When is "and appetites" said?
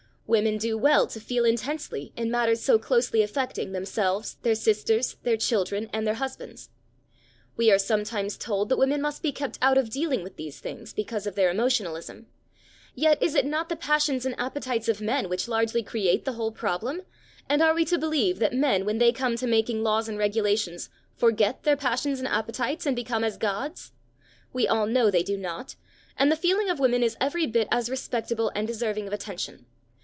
14.25-14.87, 22.19-22.85